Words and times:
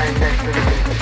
and 0.00 0.16
that's 0.16 0.88
the 0.92 0.97